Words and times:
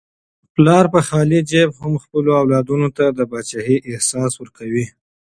پلار 0.53 0.85
په 0.93 0.99
خالي 1.07 1.39
جیب 1.49 1.69
هم 1.81 1.93
خپلو 2.03 2.29
اولادونو 2.41 2.87
ته 2.97 3.05
د 3.17 3.19
پاچاهۍ 3.31 3.77
احساس 3.91 4.31
ورکوي. 4.37 4.85